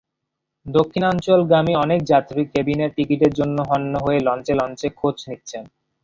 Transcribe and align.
দক্ষিণাঞ্চলগামী 0.65 1.73
অনেক 1.75 1.99
যাত্রী 2.03 2.41
কেবিনের 2.53 2.93
টিকিটের 2.97 3.33
জন্য 3.39 3.57
হন্যে 3.69 3.99
হয়ে 4.05 4.19
লঞ্চে 4.27 4.53
লঞ্চে 4.59 4.87
খোঁজ 4.99 5.15
নিচ্ছেন। 5.27 5.63